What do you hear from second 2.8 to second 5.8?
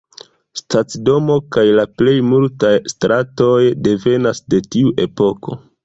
stratoj devenas de tiu epoko.